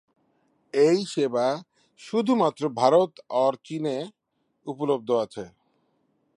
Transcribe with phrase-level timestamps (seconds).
[0.73, 1.47] এই সেবা
[1.99, 3.11] শুধুমাত্র ভারত
[3.43, 3.97] অর চিনে
[4.65, 5.43] উপলব্ধ আছে।